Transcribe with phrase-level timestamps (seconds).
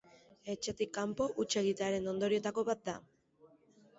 [0.53, 2.97] Etxetik kanpo huts egitearen ondorioetako bat da.